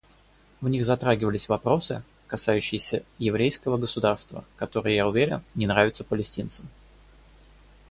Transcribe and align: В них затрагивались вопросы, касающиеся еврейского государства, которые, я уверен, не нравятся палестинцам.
В 0.61 0.67
них 0.67 0.83
затрагивались 0.83 1.47
вопросы, 1.47 2.01
касающиеся 2.25 3.03
еврейского 3.19 3.77
государства, 3.77 4.43
которые, 4.55 4.95
я 4.95 5.07
уверен, 5.07 5.43
не 5.53 5.67
нравятся 5.67 6.03
палестинцам. 6.03 6.67